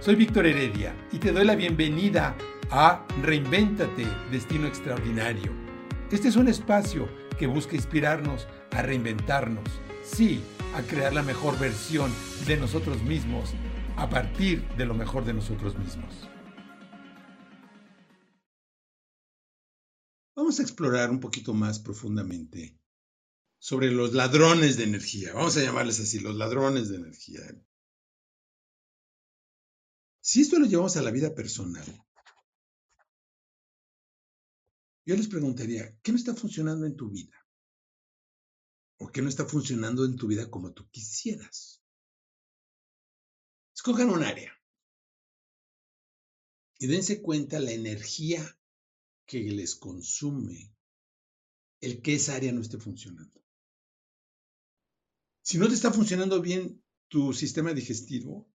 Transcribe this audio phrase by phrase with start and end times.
[0.00, 2.34] Soy Víctor Heredia y te doy la bienvenida
[2.70, 5.52] a Reinvéntate, Destino Extraordinario.
[6.10, 7.06] Este es un espacio
[7.38, 9.68] que busca inspirarnos a reinventarnos,
[10.02, 10.40] sí,
[10.74, 12.10] a crear la mejor versión
[12.46, 13.50] de nosotros mismos
[13.98, 16.30] a partir de lo mejor de nosotros mismos.
[20.34, 22.80] Vamos a explorar un poquito más profundamente
[23.58, 25.34] sobre los ladrones de energía.
[25.34, 27.42] Vamos a llamarles así, los ladrones de energía.
[30.30, 31.84] Si esto lo llevamos a la vida personal,
[35.04, 37.36] yo les preguntaría, ¿qué no está funcionando en tu vida?
[38.98, 41.82] ¿O qué no está funcionando en tu vida como tú quisieras?
[43.74, 44.56] Escojan un área
[46.78, 48.56] y dense cuenta la energía
[49.26, 50.72] que les consume
[51.80, 53.44] el que esa área no esté funcionando.
[55.42, 58.48] Si no te está funcionando bien tu sistema digestivo,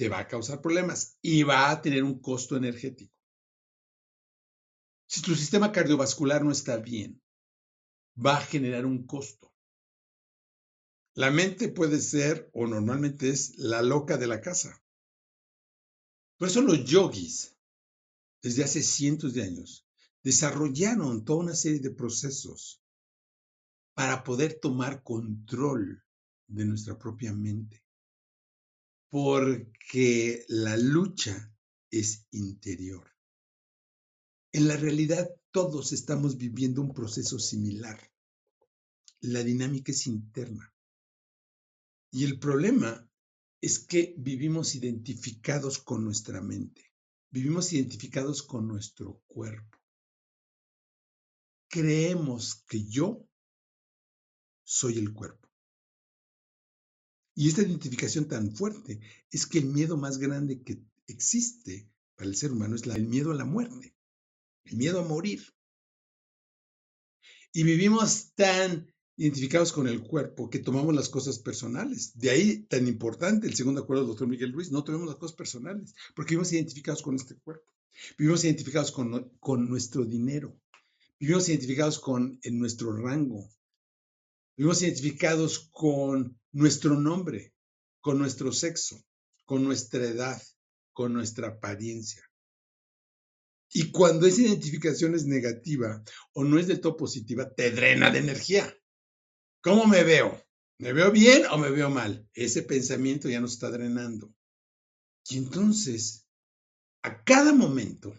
[0.00, 3.14] te va a causar problemas y va a tener un costo energético.
[5.06, 7.22] Si tu sistema cardiovascular no está bien,
[8.16, 9.52] va a generar un costo.
[11.12, 14.82] La mente puede ser, o normalmente es, la loca de la casa.
[16.38, 17.54] Por eso los yogis,
[18.40, 19.86] desde hace cientos de años,
[20.22, 22.82] desarrollaron toda una serie de procesos
[23.92, 26.02] para poder tomar control
[26.46, 27.84] de nuestra propia mente
[29.10, 31.52] porque la lucha
[31.90, 33.10] es interior.
[34.52, 38.00] En la realidad todos estamos viviendo un proceso similar.
[39.20, 40.72] La dinámica es interna.
[42.12, 43.08] Y el problema
[43.60, 46.92] es que vivimos identificados con nuestra mente,
[47.30, 49.78] vivimos identificados con nuestro cuerpo.
[51.68, 53.28] Creemos que yo
[54.64, 55.39] soy el cuerpo.
[57.34, 59.00] Y esta identificación tan fuerte
[59.30, 63.30] es que el miedo más grande que existe para el ser humano es el miedo
[63.30, 63.94] a la muerte,
[64.64, 65.42] el miedo a morir.
[67.52, 72.18] Y vivimos tan identificados con el cuerpo que tomamos las cosas personales.
[72.18, 75.36] De ahí tan importante el segundo acuerdo del doctor Miguel Ruiz, no tomemos las cosas
[75.36, 77.70] personales, porque vivimos identificados con este cuerpo.
[78.16, 80.58] Vivimos identificados con, con nuestro dinero.
[81.18, 83.46] Vivimos identificados con nuestro rango.
[84.56, 87.54] Vivimos identificados con nuestro nombre,
[88.00, 89.04] con nuestro sexo,
[89.44, 90.42] con nuestra edad,
[90.92, 92.22] con nuestra apariencia.
[93.72, 96.02] Y cuando esa identificación es negativa
[96.32, 98.76] o no es del todo positiva, te drena de energía.
[99.60, 100.42] ¿Cómo me veo?
[100.78, 102.28] ¿Me veo bien o me veo mal?
[102.32, 104.34] Ese pensamiento ya nos está drenando.
[105.28, 106.26] Y entonces,
[107.02, 108.14] a cada momento,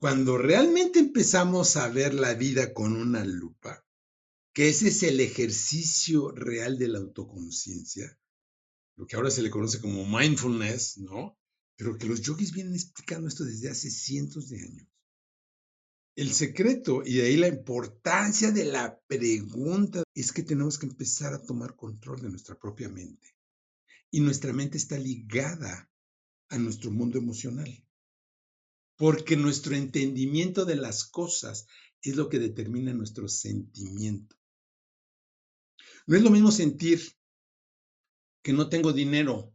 [0.00, 3.84] cuando realmente empezamos a ver la vida con una lupa,
[4.58, 8.18] que ese es el ejercicio real de la autoconciencia,
[8.96, 11.38] lo que ahora se le conoce como mindfulness, ¿no?
[11.76, 14.88] Pero que los yogis vienen explicando esto desde hace cientos de años.
[16.16, 21.34] El secreto, y de ahí la importancia de la pregunta, es que tenemos que empezar
[21.34, 23.36] a tomar control de nuestra propia mente.
[24.10, 25.88] Y nuestra mente está ligada
[26.48, 27.86] a nuestro mundo emocional.
[28.96, 31.68] Porque nuestro entendimiento de las cosas
[32.02, 34.37] es lo que determina nuestro sentimiento.
[36.08, 37.02] No es lo mismo sentir
[38.42, 39.54] que no tengo dinero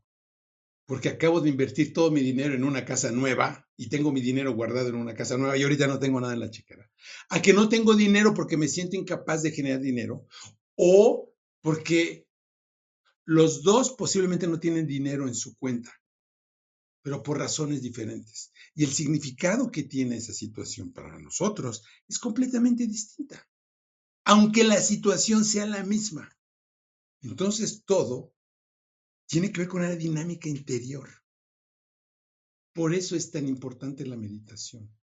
[0.86, 4.54] porque acabo de invertir todo mi dinero en una casa nueva y tengo mi dinero
[4.54, 6.92] guardado en una casa nueva y ahorita no tengo nada en la chicara.
[7.30, 10.28] A que no tengo dinero porque me siento incapaz de generar dinero
[10.76, 12.28] o porque
[13.26, 15.92] los dos posiblemente no tienen dinero en su cuenta,
[17.02, 18.52] pero por razones diferentes.
[18.76, 23.44] Y el significado que tiene esa situación para nosotros es completamente distinta,
[24.24, 26.30] aunque la situación sea la misma.
[27.24, 28.34] Entonces todo
[29.28, 31.10] tiene que ver con una dinámica interior.
[32.74, 34.94] Por eso es tan importante la meditación.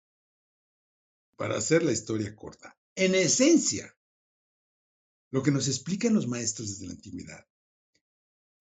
[1.37, 3.97] Para hacer la historia corta, en esencia,
[5.31, 7.47] lo que nos explican los maestros desde la antigüedad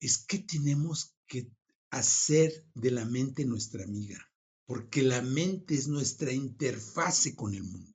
[0.00, 1.52] es que tenemos que
[1.90, 4.18] hacer de la mente nuestra amiga,
[4.64, 7.92] porque la mente es nuestra interfase con el mundo.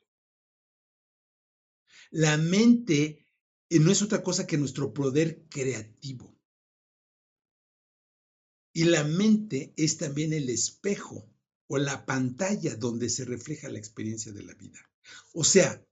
[2.11, 3.24] La mente
[3.69, 6.35] y no es otra cosa que nuestro poder creativo.
[8.73, 11.29] Y la mente es también el espejo
[11.67, 14.79] o la pantalla donde se refleja la experiencia de la vida.
[15.33, 15.83] O sea,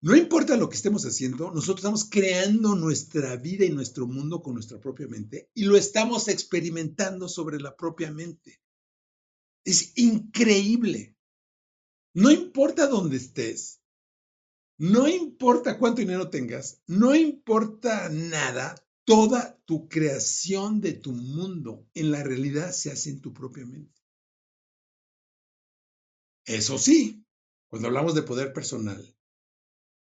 [0.00, 4.54] no importa lo que estemos haciendo, nosotros estamos creando nuestra vida y nuestro mundo con
[4.54, 8.60] nuestra propia mente y lo estamos experimentando sobre la propia mente.
[9.64, 11.16] Es increíble.
[12.14, 13.77] No importa dónde estés,
[14.78, 18.74] no importa cuánto dinero tengas, no importa nada,
[19.08, 23.98] Toda tu creación de tu mundo en la realidad se hace en tu propia mente.
[26.44, 27.24] Eso sí,
[27.68, 29.16] cuando hablamos de poder personal,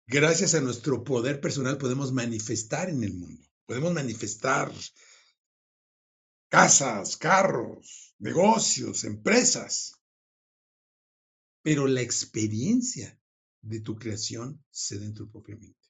[0.06, 3.42] gracias a nuestro poder personal podemos manifestar en el mundo.
[3.64, 4.70] Podemos manifestar
[6.50, 10.02] casas, carros, negocios, empresas.
[11.62, 13.18] Pero la experiencia
[13.62, 15.88] de tu creación se da en tu propia mente.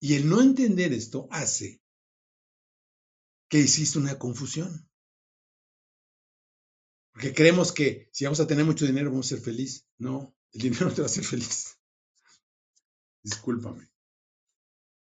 [0.00, 1.82] Y el no entender esto hace
[3.48, 4.88] que existe una confusión.
[7.12, 9.88] Porque creemos que si vamos a tener mucho dinero vamos a ser felices.
[9.98, 11.76] No, el dinero no te va a hacer feliz.
[13.22, 13.90] Discúlpame.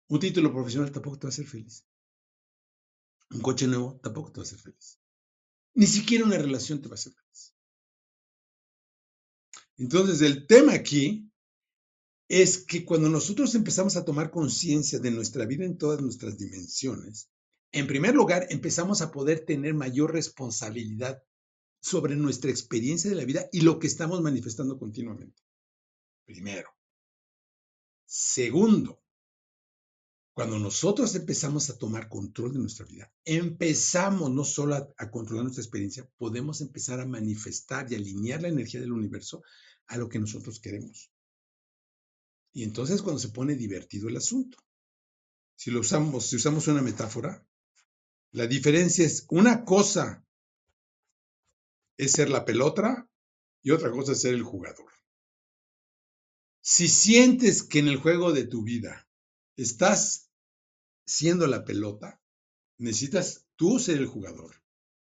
[0.09, 1.85] Un título profesional tampoco te va a hacer feliz.
[3.31, 4.99] Un coche nuevo tampoco te va a hacer feliz.
[5.75, 7.55] Ni siquiera una relación te va a hacer feliz.
[9.79, 11.31] Entonces, el tema aquí
[12.29, 17.31] es que cuando nosotros empezamos a tomar conciencia de nuestra vida en todas nuestras dimensiones,
[17.73, 21.23] en primer lugar, empezamos a poder tener mayor responsabilidad
[21.81, 25.43] sobre nuestra experiencia de la vida y lo que estamos manifestando continuamente.
[26.25, 26.71] Primero.
[28.05, 29.03] Segundo,
[30.39, 35.65] cuando nosotros empezamos a tomar control de nuestra vida, empezamos no solo a, controlar nuestra
[35.65, 39.43] experiencia, podemos empezar a manifestar y alinear la energía del universo
[39.89, 41.11] a lo que nosotros queremos.
[42.53, 44.59] Y entonces cuando se pone divertido el asunto.
[45.57, 47.45] Si lo usamos, si usamos una metáfora,
[48.31, 50.25] la diferencia es una cosa
[51.97, 53.11] es ser la pelota
[53.61, 54.93] y otra cosa es ser el jugador.
[56.61, 59.09] Si sientes que en el juego de tu vida
[59.57, 60.28] estás
[61.09, 62.21] siendo la pelota,
[62.77, 64.63] necesitas tú ser el jugador.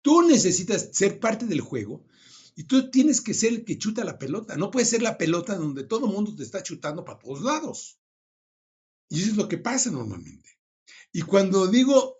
[0.01, 2.06] Tú necesitas ser parte del juego
[2.56, 4.56] y tú tienes que ser el que chuta la pelota.
[4.56, 8.00] No puede ser la pelota donde todo el mundo te está chutando para todos lados.
[9.09, 10.50] Y eso es lo que pasa normalmente.
[11.12, 12.18] Y cuando digo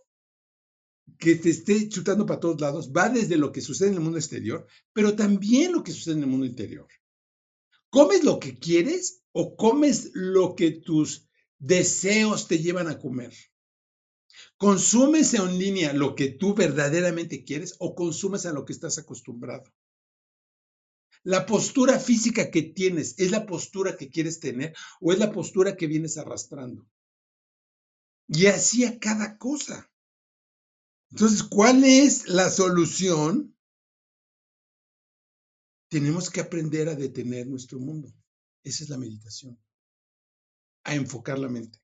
[1.20, 4.18] que te esté chutando para todos lados, va desde lo que sucede en el mundo
[4.18, 6.88] exterior, pero también lo que sucede en el mundo interior.
[7.92, 11.30] ¿Comes lo que quieres o comes lo que tus
[11.60, 13.34] deseos te llevan a comer?
[14.58, 19.64] ¿Consumes en línea lo que tú verdaderamente quieres o consumes a lo que estás acostumbrado?
[21.24, 25.76] La postura física que tienes, ¿es la postura que quieres tener o es la postura
[25.76, 26.88] que vienes arrastrando?
[28.28, 29.92] Y así a cada cosa.
[31.12, 33.56] Entonces, ¿cuál es la solución?
[35.90, 38.14] Tenemos que aprender a detener nuestro mundo.
[38.64, 39.60] Esa es la meditación.
[40.84, 41.80] A enfocar la mente.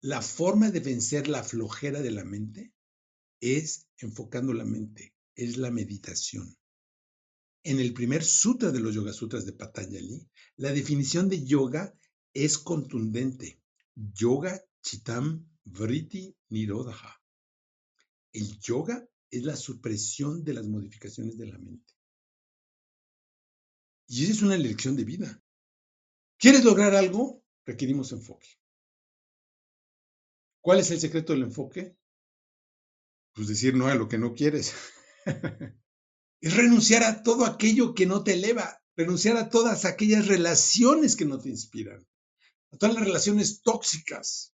[0.00, 2.72] La forma de vencer la flojera de la mente
[3.40, 6.56] es enfocando la mente, es la meditación.
[7.64, 11.92] En el primer sutra de los Yoga Sutras de Patanjali, la definición de yoga
[12.32, 13.60] es contundente.
[13.94, 17.20] Yoga chitam vritti nirodha.
[18.32, 21.94] El yoga es la supresión de las modificaciones de la mente.
[24.06, 25.42] Y esa es una elección de vida.
[26.38, 27.42] ¿Quieres lograr algo?
[27.66, 28.48] Requerimos enfoque.
[30.68, 31.96] ¿Cuál es el secreto del enfoque?
[33.32, 34.74] Pues decir no a lo que no quieres.
[36.42, 41.24] es renunciar a todo aquello que no te eleva, renunciar a todas aquellas relaciones que
[41.24, 42.06] no te inspiran,
[42.70, 44.52] a todas las relaciones tóxicas.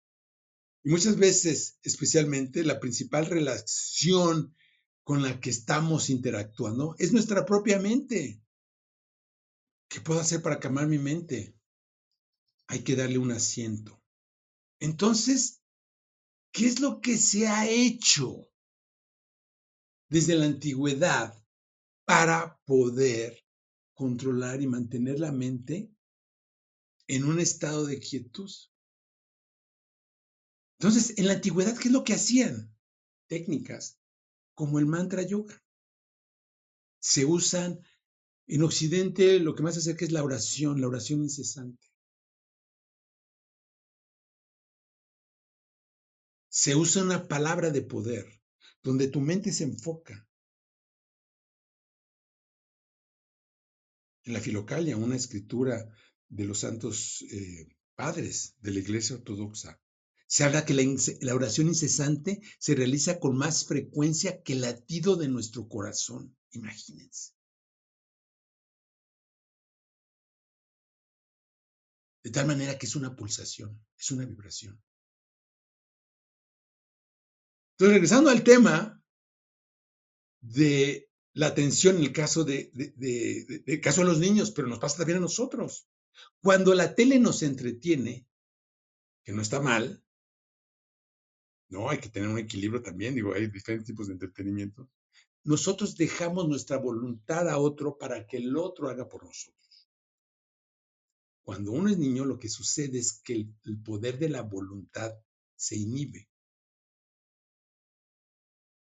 [0.84, 4.54] Y muchas veces, especialmente, la principal relación
[5.04, 8.42] con la que estamos interactuando es nuestra propia mente.
[9.88, 11.56] ¿Qué puedo hacer para calmar mi mente?
[12.66, 14.02] Hay que darle un asiento.
[14.78, 15.61] Entonces,
[16.52, 18.48] ¿qué es lo que se ha hecho
[20.08, 21.42] desde la antigüedad
[22.04, 23.42] para poder
[23.94, 25.90] controlar y mantener la mente
[27.06, 28.50] en un estado de quietud.
[30.78, 32.74] Entonces, en la antigüedad, ¿qué es lo que hacían?
[33.28, 33.98] Técnicas
[34.54, 35.62] como el mantra yoga.
[37.00, 37.80] Se usan
[38.46, 41.91] en Occidente, lo que más se acerca es la oración, la oración incesante.
[46.62, 48.40] Se usa una palabra de poder,
[48.84, 50.28] donde tu mente se enfoca
[54.22, 55.92] en la Filocalia, una escritura
[56.28, 57.66] de los santos eh,
[57.96, 59.82] padres de la Iglesia Ortodoxa,
[60.28, 65.26] se habla que la, oración incesante se realiza con más frecuencia que el latido de
[65.26, 66.36] nuestro corazón.
[66.52, 67.32] Imagínense.
[72.22, 74.80] De tal manera que es una pulsación, es una vibración.
[77.82, 79.02] Entonces, regresando al tema
[80.40, 84.98] de la atención en el caso de, de, caso de los niños, pero nos pasa
[84.98, 85.88] también a nosotros.
[86.40, 88.28] Cuando la tele nos entretiene,
[89.24, 90.00] que no está mal,
[91.70, 94.88] No, hay que tener un equilibrio también, digo, hay diferentes tipos de entretenimiento.
[95.42, 99.88] Nosotros dejamos nuestra voluntad a otro para que el otro haga por nosotros.
[101.42, 105.12] Cuando uno es niño, lo que sucede es que el poder de la voluntad
[105.56, 106.31] se inhibe.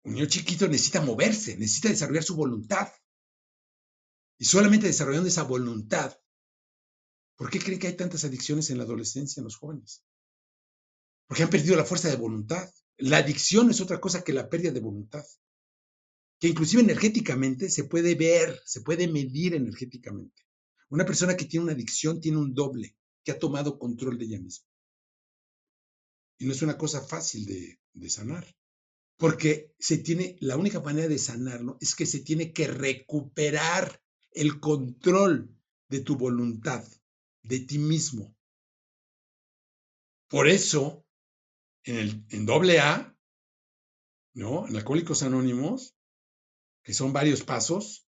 [0.04, 2.88] Un niño chiquito necesita moverse, necesita desarrollar su voluntad.
[4.38, 6.18] Y solamente desarrollando esa voluntad,
[7.36, 10.04] ¿por qué creen que hay tantas adicciones en la adolescencia, en los jóvenes?
[11.26, 12.70] Porque han perdido la fuerza de voluntad.
[12.98, 15.24] La adicción es otra cosa que la pérdida de voluntad,
[16.38, 20.42] que inclusive energéticamente se puede ver, se puede medir energéticamente.
[20.90, 22.94] Una persona que tiene una adicción tiene un doble,
[23.24, 24.68] que ha tomado control de ella misma.
[26.38, 28.46] Y no es una cosa fácil de, de sanar,
[29.16, 34.00] porque se tiene, la única manera de sanarlo es que se tiene que recuperar
[34.32, 35.54] el control
[35.88, 36.84] de tu voluntad,
[37.42, 38.34] de ti mismo.
[40.28, 41.06] Por eso,
[41.84, 43.16] en, el, en doble A,
[44.34, 44.66] ¿no?
[44.66, 45.94] En Alcohólicos Anónimos,
[46.82, 48.08] que son varios pasos,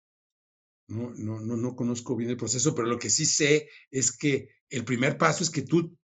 [0.86, 4.50] no, no, no, no conozco bien el proceso, pero lo que sí sé es que
[4.68, 5.96] el primer paso es que tú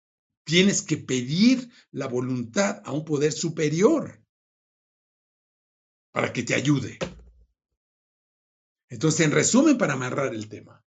[0.44, 4.24] tienes que pedir la voluntad a un poder superior
[6.18, 6.98] para que te ayude.
[8.90, 10.84] Entonces, en resumen, para amarrar el tema,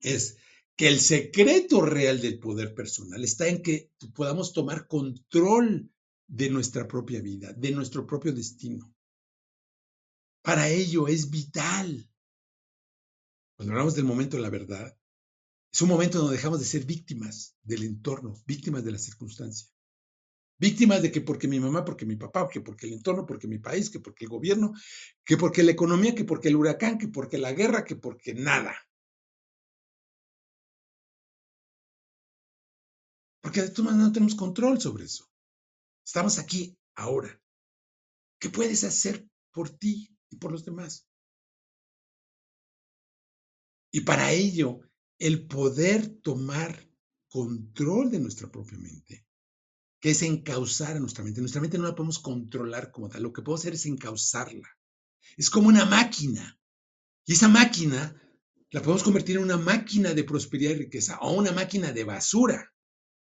[0.00, 0.38] es
[0.74, 5.92] que el secreto real del poder personal está en que podamos tomar control
[6.26, 8.90] de nuestra propia vida, de nuestro propio destino.
[10.40, 12.08] Para ello es vital.
[13.54, 14.98] Cuando hablamos del momento de la verdad,
[15.70, 19.68] es un momento donde dejamos de ser víctimas del entorno, víctimas de la circunstancia.
[20.58, 23.58] Víctimas de que porque mi mamá, porque mi papá, que porque el entorno, porque mi
[23.58, 24.72] país, que porque el gobierno,
[25.24, 28.74] que porque la economía, que porque el huracán, que porque la guerra, que porque nada.
[33.42, 35.30] Porque de todas maneras no tenemos control sobre eso.
[36.04, 37.40] Estamos aquí ahora.
[38.40, 41.06] ¿Qué puedes hacer por ti y por los demás?
[43.92, 44.80] Y para ello,
[45.18, 46.88] el poder tomar
[47.28, 49.25] control de nuestra propia mente
[50.10, 51.40] es encauzar a nuestra mente.
[51.40, 54.68] Nuestra mente no la podemos controlar como tal, lo que puedo hacer es encauzarla.
[55.36, 56.58] Es como una máquina.
[57.24, 58.14] Y esa máquina
[58.70, 62.72] la podemos convertir en una máquina de prosperidad y riqueza o una máquina de basura.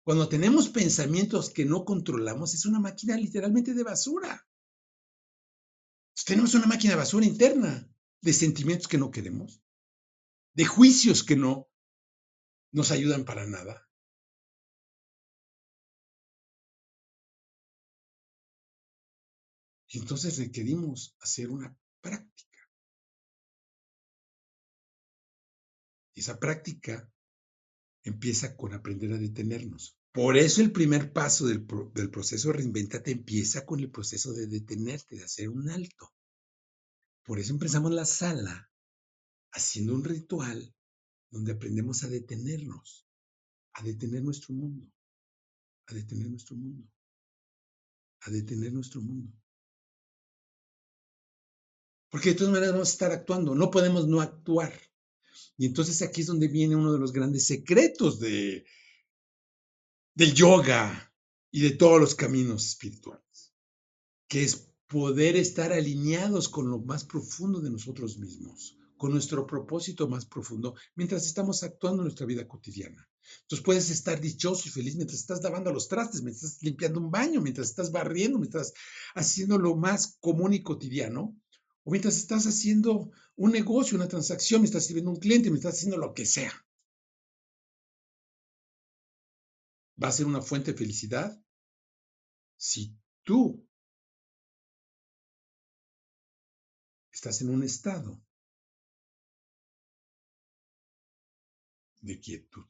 [0.05, 4.47] Cuando tenemos pensamientos que no controlamos, es una máquina literalmente de basura.
[6.25, 7.89] tenemos una máquina de basura interna
[8.21, 9.63] de sentimientos que no queremos,
[10.55, 11.69] de juicios que no
[12.73, 13.88] nos ayudan para nada,
[19.97, 22.59] entonces requerimos hacer una práctica.
[26.15, 27.11] Esa práctica
[28.03, 29.97] empieza con aprender a detenernos.
[30.13, 35.17] Por eso el primer paso del, del proceso reinventate empieza con el proceso de detenerte,
[35.17, 36.13] de hacer un alto.
[37.25, 38.71] Por eso empezamos la sala
[39.53, 40.75] haciendo un ritual
[41.31, 43.07] donde aprendemos a detenernos,
[43.75, 44.91] a detener nuestro mundo,
[45.87, 46.91] a detener nuestro mundo,
[48.23, 49.33] a detener nuestro mundo.
[52.11, 54.73] Porque de todas maneras vamos a estar actuando, no podemos no actuar.
[55.57, 58.65] Y entonces aquí es donde viene uno de los grandes secretos de,
[60.15, 61.13] del yoga
[61.51, 63.53] y de todos los caminos espirituales,
[64.29, 70.09] que es poder estar alineados con lo más profundo de nosotros mismos, con nuestro propósito
[70.09, 73.09] más profundo, mientras estamos actuando en nuestra vida cotidiana.
[73.43, 77.11] Entonces puedes estar dichoso y feliz mientras estás lavando los trastes, mientras estás limpiando un
[77.11, 78.73] baño, mientras estás barriendo, mientras
[79.15, 81.37] haciendo lo más común y cotidiano,
[81.89, 85.81] o mientras estás haciendo un negocio, una transacción, mientras estás sirviendo un cliente, mientras estás
[85.81, 86.53] haciendo lo que sea.
[90.03, 91.43] Va a ser una fuente de felicidad
[92.59, 93.67] si tú
[97.11, 98.21] estás en un estado
[102.01, 102.67] de quietud.